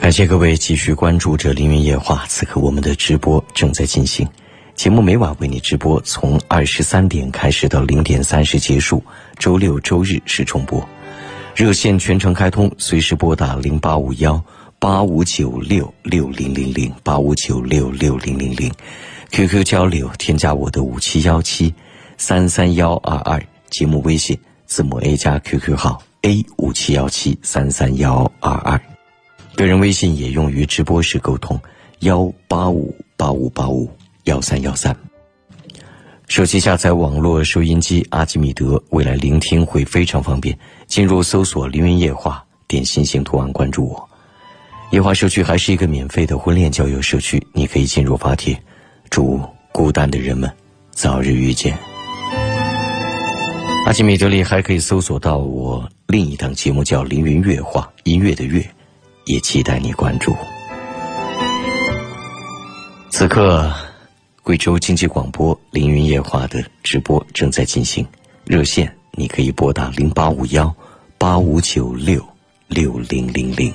[0.09, 4.26] 感谢各位继续关注着《凌云夜话》，此刻我们的直播正在进行，
[4.74, 9.04] 节目每晚为你直播，从二十三点开始到零点三十结束，
[9.38, 10.82] 周六周日是重播，
[11.54, 14.42] 热线全程开通，随时拨打零八五幺
[14.78, 18.72] 八五九六六零零零八五九六六零零零
[19.30, 21.74] ，QQ 交流添加我的五七幺七
[22.16, 28.80] 三三幺二二，节目微信字母 A 加 QQ 号 A 五七幺七三三幺二二。
[29.59, 31.61] 个人微信也用于直播时沟通，
[31.98, 33.90] 幺八五八五八五
[34.22, 34.96] 幺三幺三。
[36.28, 40.56] 手机下载网络收音机阿基米德，未来聆听会非常方便。
[40.86, 44.09] 进入搜索“凌云夜话”，点心形图案关注我。
[44.92, 48.56] 夜话社区还是一个免费的婚恋交友社区，你可以进入发帖。
[49.11, 49.40] 祝
[49.72, 50.48] 孤单的人们
[50.92, 51.76] 早日遇见。
[53.86, 58.64] 阿基米德里还可以搜索到我另一档节目，叫《凌云乐话》，音乐的乐。
[59.29, 60.35] 也期待你关注。
[63.11, 63.72] 此刻，
[64.43, 68.07] 贵州经济广播《凌云夜话》的直播正在进行，
[68.45, 70.74] 热线你可以拨打零八五幺
[71.16, 72.26] 八五九六
[72.68, 73.72] 六零零零。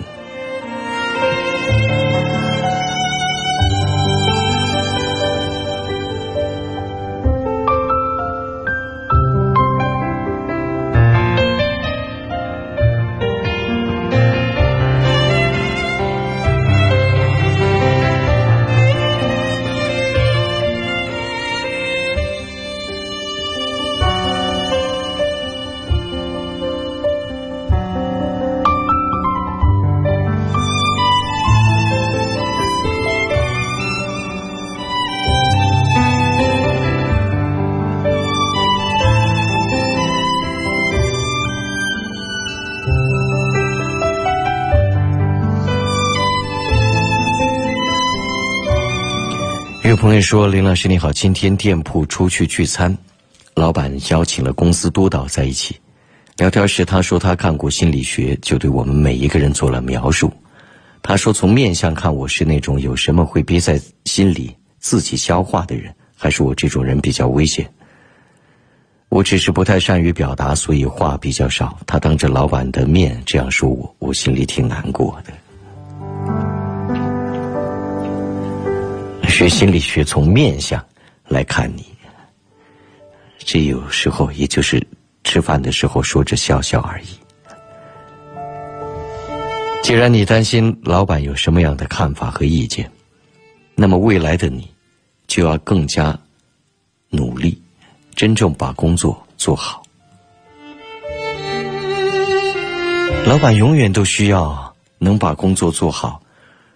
[49.94, 52.98] 有朋友说：“林老师你好，今天店铺出去聚餐，
[53.54, 55.80] 老板邀请了公司督导在一起。
[56.38, 60.34] 聊天时他说他看过心理学，就对我们每一个人做了描述。
[61.04, 67.72] 他说从面相看我是那种有什么会憋在心里自己消化的人，还是我这种人比较危险。
[69.10, 71.78] 我只是不太善于表达，所以话比较少。
[71.86, 75.32] 他当着老板的面这样说我，我心里挺难过的。”
[79.44, 80.82] 学心理学从面相
[81.28, 81.86] 来看你，
[83.40, 84.82] 这有时候也就是
[85.26, 87.08] 吃饭的时候说着笑笑而已。
[89.84, 92.90] 既然你担心老板有什么样的看法和意见，
[93.76, 94.66] 那么未来的你
[95.28, 96.18] 就要更加
[97.10, 97.62] 努力，
[98.16, 99.84] 真正把工作做好。
[103.26, 106.22] 老板永远都需要能把工作做好，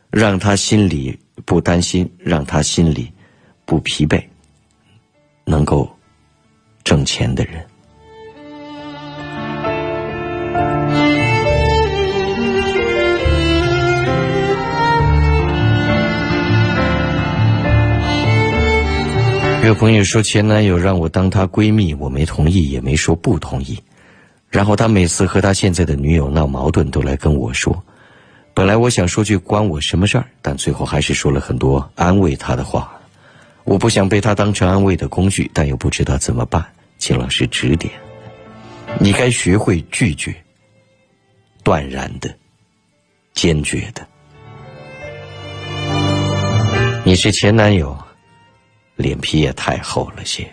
[0.10, 1.18] 让他心里。
[1.46, 3.12] 不担心，让他心里
[3.66, 4.22] 不疲惫，
[5.46, 5.90] 能够
[6.84, 7.64] 挣钱的人。
[19.66, 23.78] 有朋友说前男友让我当他闺蜜，我没同意，也没说不同意。
[24.50, 27.84] 然后他每次和他现在的女友闹矛盾，都来跟我说。
[28.58, 32.92] 本来我想说句关我什么事儿，但最后还是说了很多安慰他的话。
[33.66, 36.66] 我不想被他当成安慰的工具，但又不知道怎么办，
[36.98, 37.94] 请老师指点。
[39.00, 40.34] 你该学会拒绝，
[41.62, 42.36] 断然的，
[43.36, 44.08] 坚决的。
[47.04, 47.96] 你是前男友，
[48.96, 50.52] 脸皮也太厚了些。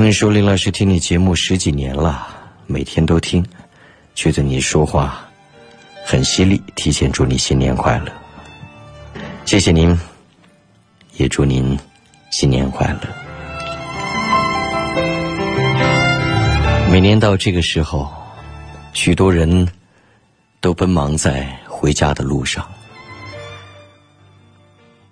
[0.00, 2.26] 朋友说：“林老师听你节目十几年了，
[2.66, 3.44] 每天都听，
[4.14, 5.28] 觉得你说话
[6.06, 6.58] 很犀利。
[6.74, 8.10] 提前祝你新年快乐，
[9.44, 9.94] 谢谢您，
[11.18, 11.78] 也祝您
[12.30, 13.00] 新年快乐。
[16.90, 18.10] 每年到这个时候，
[18.94, 19.68] 许多人
[20.62, 22.66] 都奔忙在回家的路上，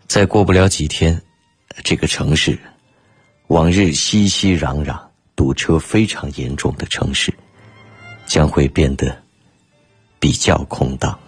[0.06, 1.20] 再过不了几天，
[1.84, 2.58] 这个城市。”
[3.48, 4.94] 往日熙熙攘攘、
[5.34, 7.32] 堵车非常严重的城市，
[8.26, 9.16] 将会变得
[10.20, 11.18] 比较空荡。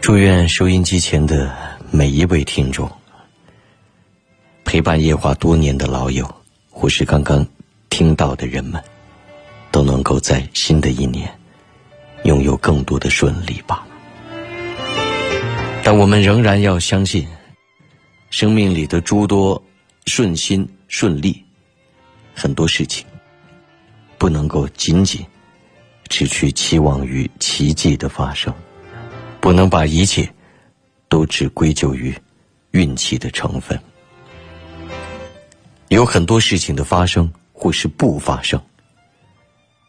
[0.00, 1.52] 祝愿收音机前的
[1.90, 2.88] 每一位听众，
[4.64, 6.32] 陪伴夜话多年的老友，
[6.70, 7.44] 或是刚刚
[7.90, 8.80] 听到的人们，
[9.72, 11.28] 都能够在新的一年
[12.22, 13.84] 拥有更多的顺利吧。
[15.84, 17.26] 但我们仍然要相信，
[18.30, 19.60] 生命里的诸多
[20.06, 21.44] 顺心顺利，
[22.32, 23.04] 很多事情
[24.16, 25.26] 不能够仅仅
[26.08, 28.54] 只去期望于奇迹的发生，
[29.40, 30.32] 不能把一切
[31.08, 32.14] 都只归咎于
[32.70, 33.76] 运气的成分。
[35.88, 38.60] 有很多事情的发生或是不发生，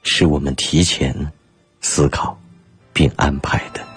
[0.02, 1.16] 是我们提前
[1.82, 2.36] 思考
[2.92, 3.93] 并安排的。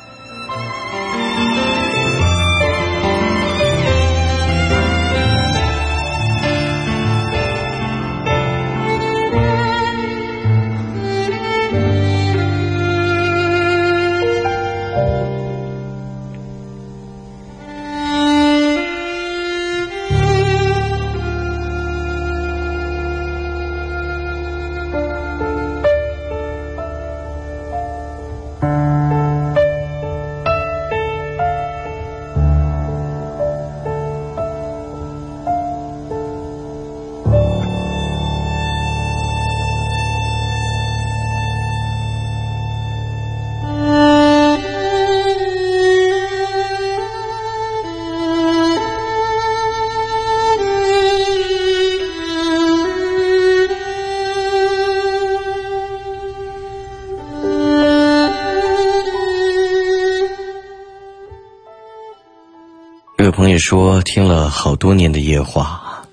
[63.59, 66.04] 说，听了好多年的夜话，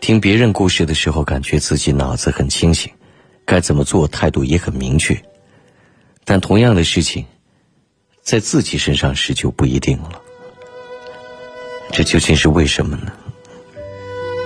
[0.00, 2.90] 听别人故事的时候，感觉自己脑子很清醒，
[3.44, 5.16] 该怎么做，态度也很明确。
[6.24, 7.24] 但同样的事情，
[8.20, 10.20] 在自己身上时就不一定了。
[11.90, 13.12] 这究竟是为什么呢？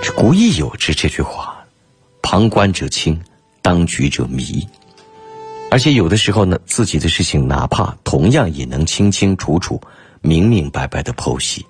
[0.03, 1.57] 这古已有之这句话
[2.21, 3.19] ：“旁观者清，
[3.61, 4.67] 当局者迷。”
[5.71, 9.81] 而且有的时候呢，自己的事情哪怕同样也能清清楚楚、
[10.21, 11.65] 明明白白的剖析，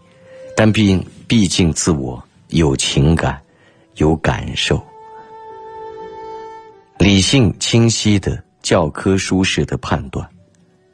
[0.60, 3.40] 但毕毕竟自我有情感、
[3.98, 4.84] 有感受，
[6.98, 10.28] 理性清晰的教科书式的判断，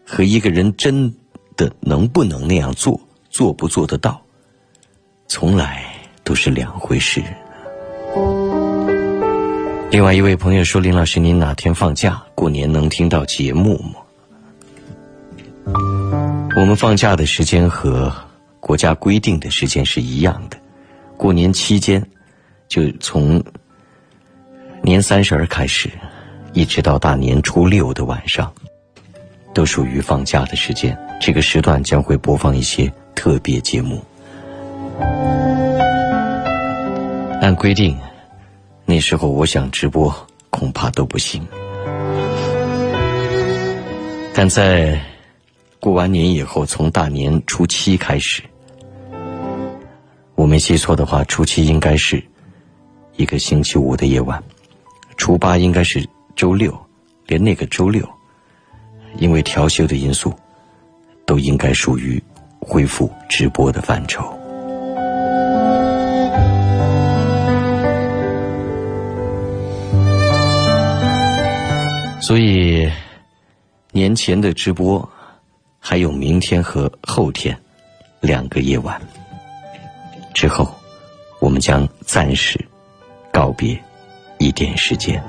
[0.05, 1.16] 和一个人真
[1.55, 2.99] 的能不能那样做、
[3.30, 4.22] 做不做得到，
[5.30, 5.86] 从来
[6.26, 7.24] 都是两回事。
[9.89, 12.22] 另外一位朋友说：“林老师，您哪天放假？
[12.36, 13.93] 过年能听到节目吗？”
[16.57, 18.14] 我们放假的时间和
[18.64, 20.57] 国家规定的时间是一样的。
[21.18, 22.01] 过年期间，
[22.70, 23.43] 就从
[24.82, 25.89] 年三十儿开始，
[26.53, 28.49] 一直到大年初六的晚上，
[29.53, 30.97] 都属于放假的时间。
[31.20, 34.01] 这个时段将会播放一些特别节目。
[37.41, 37.97] 按规定。
[38.86, 40.14] 那时候我想直播，
[40.49, 41.45] 恐怕都不行。
[44.34, 44.97] 但在
[45.82, 48.41] 过完年以后，从大年初七开始，
[50.36, 52.21] 我没记错的话，初七应该是
[53.15, 54.43] 一个星期五的夜晚，
[55.15, 56.05] 初八应该是
[56.36, 56.77] 周六，
[57.27, 58.07] 连那个周六，
[59.17, 60.34] 因为调休的因素，
[61.25, 62.21] 都应该属于
[62.59, 64.23] 恢复直播的范畴。
[72.19, 72.89] 所以，
[73.91, 75.07] 年前的直播
[75.79, 77.57] 还有明天和后天
[78.21, 78.99] 两个夜晚。
[80.43, 80.69] 之后，
[81.39, 82.59] 我们将暂时
[83.31, 83.81] 告别
[84.39, 85.23] 一点时间。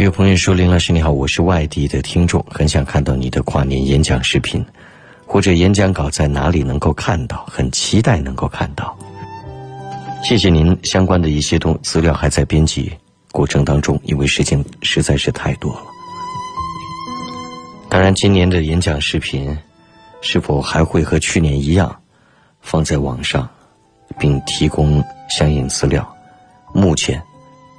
[0.00, 4.66] 有朋友说：“林老师你好，我是外地的听众，很想看到你的跨年演讲视频。”
[5.24, 7.46] 或者演讲稿在哪里能够看到？
[7.48, 8.98] 很期待能够看到。
[10.24, 12.90] 谢谢您，相关的一些东资料还在编辑
[13.30, 15.82] 过程当中，因为时间实在是太多了。
[17.98, 19.58] 当然，今年的演讲视频
[20.20, 22.00] 是否还会和去年一样
[22.60, 23.50] 放在网上，
[24.16, 26.08] 并提供相应资料，
[26.72, 27.20] 目前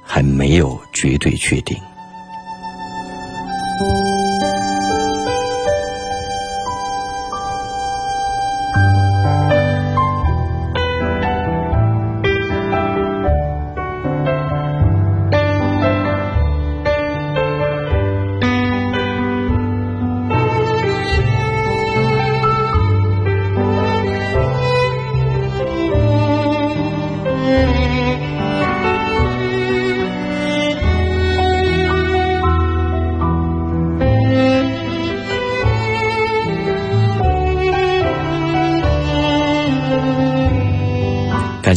[0.04, 1.74] 还没有绝对确定。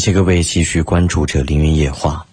[0.04, 2.26] 谢各位继续关注着《凌云夜话》，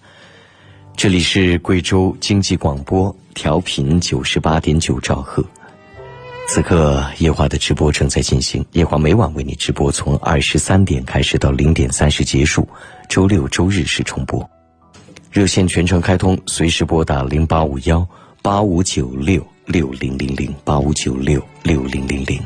[0.97, 5.41] 这里是贵州经济广播，调频九十八点九兆赫。
[6.49, 12.67] 此刻夜话的直播正在进行，夜话每晚为你直播，从二十三点开始到零点三十结束，
[13.07, 14.45] 周六周日是重播。
[15.31, 18.05] 热线全程开通，随时拨打零八五幺
[18.41, 22.37] 八五九六六零零零八五九六六零零零。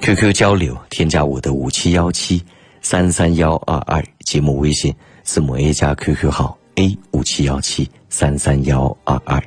[0.00, 2.42] QQ 交流，添加我的五七幺七。
[2.88, 9.42] 三三幺二二节目微信字母 A 加 QQ 号 A 五七幺七三三幺二二，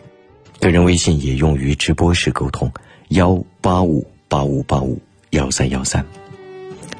[0.59, 2.69] 个人微信也用于直播时沟通
[3.11, 6.05] 幺八五八五八五幺三幺三。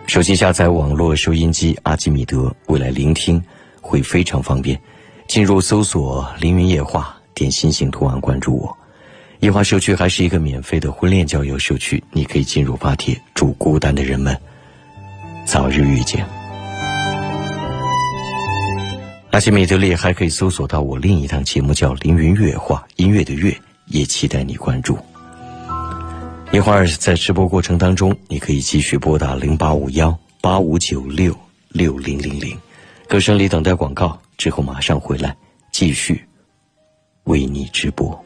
[0.08, 3.44] 手机下载网络收音机阿基米德，未来聆听
[3.82, 4.80] 会非常方便。
[5.28, 8.78] 进入搜索“凌云夜话”，点心形图案关注我。
[9.42, 14.40] 夜话社区还是一个免费的婚恋交友社区，你可以进入发帖，祝孤单的人们。
[15.52, 16.24] 早日遇见。
[19.32, 23.52] 阿西米德里还可以搜索到我另一档节目，叫《凌云乐话》，音乐的乐，
[23.88, 24.95] 也期待你关注。
[26.52, 31.36] 一会儿在直播过程当中，你可以继续拨打零八五幺八五九六
[31.70, 32.56] 六零零零，
[33.08, 35.36] 歌声里等待广告，之后马上回来
[35.72, 36.24] 继续
[37.24, 38.24] 为你直播。